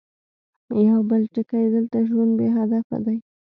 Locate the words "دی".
3.05-3.17